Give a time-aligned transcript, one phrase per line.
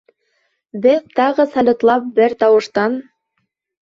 [0.85, 2.97] Беҙ тағы салютлап бер тауыштан: